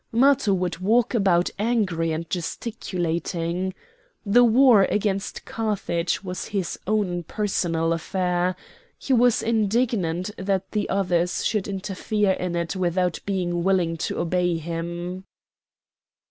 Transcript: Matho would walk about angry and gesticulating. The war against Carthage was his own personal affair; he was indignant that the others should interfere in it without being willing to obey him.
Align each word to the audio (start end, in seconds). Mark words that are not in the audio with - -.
Matho 0.11 0.51
would 0.55 0.79
walk 0.79 1.13
about 1.13 1.51
angry 1.59 2.11
and 2.11 2.27
gesticulating. 2.27 3.75
The 4.25 4.43
war 4.43 4.85
against 4.85 5.45
Carthage 5.45 6.23
was 6.23 6.45
his 6.45 6.79
own 6.87 7.21
personal 7.21 7.93
affair; 7.93 8.55
he 8.97 9.13
was 9.13 9.43
indignant 9.43 10.31
that 10.39 10.71
the 10.71 10.89
others 10.89 11.45
should 11.45 11.67
interfere 11.67 12.31
in 12.31 12.55
it 12.55 12.75
without 12.75 13.19
being 13.27 13.63
willing 13.63 13.95
to 13.97 14.17
obey 14.17 14.57
him. 14.57 15.25